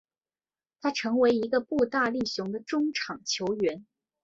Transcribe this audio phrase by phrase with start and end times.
[0.81, 3.85] 他成为一个步大力雄的中场球员。